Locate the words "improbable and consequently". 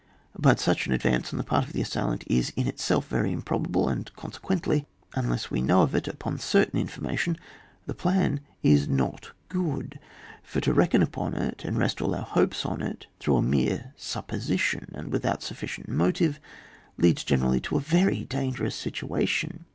3.31-4.87